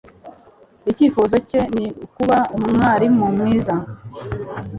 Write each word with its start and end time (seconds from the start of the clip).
Icyifuzo 0.89 1.35
cye 1.49 1.61
ni 1.75 1.85
ukuba 2.05 2.37
umwarimu 2.55 3.25
mwiza. 3.37 3.75